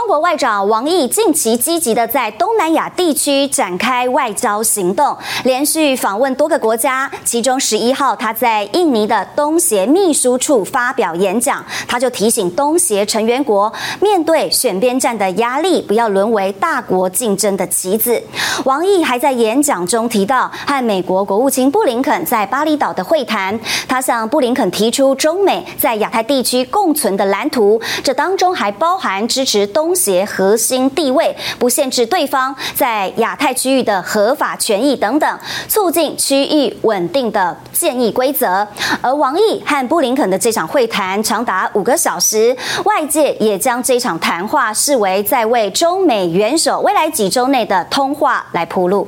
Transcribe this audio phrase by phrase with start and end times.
[0.00, 5.14] 中国外长王毅近期积极地在东南亚地区展开外交行动，
[5.44, 7.10] 连续访问多个国家。
[7.22, 18.22] 其中十一号，他在印尼的东协秘书处发表演讲，他就提醒东协成员国，面对选边站的压力，不要沦为大国竞争的棋子。
[18.64, 29.90] 王毅还在演讲中提到，和美国国务卿布林肯在巴厘岛的会谈，他向布林肯提出中美在亚太地区共存的蓝图，这当中还包含支持东。
[30.00, 38.66] 协核心地位，不限制对方在亚太区域的合法权益等等，促进区域稳定的建议规则。
[39.02, 49.06] 而王毅和布林肯的这场会谈长达五个小时，外界也将这场谈话视为在为中美元首未来几周内的通话来铺路。